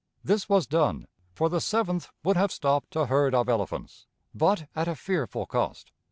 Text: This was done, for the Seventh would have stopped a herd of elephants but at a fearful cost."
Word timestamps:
This 0.23 0.49
was 0.49 0.65
done, 0.65 1.05
for 1.35 1.47
the 1.47 1.61
Seventh 1.61 2.09
would 2.23 2.35
have 2.35 2.51
stopped 2.51 2.95
a 2.95 3.05
herd 3.05 3.35
of 3.35 3.47
elephants 3.47 4.07
but 4.33 4.67
at 4.75 4.87
a 4.87 4.95
fearful 4.95 5.45
cost." 5.45 5.91